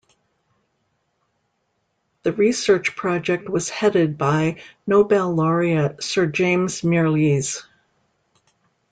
The 2.23 2.33
research 2.33 2.95
project 2.95 3.47
was 3.47 3.69
headed 3.69 4.17
by 4.17 4.59
Nobel 4.87 5.31
laureate 5.35 6.01
Sir 6.01 6.25
James 6.25 6.81
Mirrlees. 6.81 7.63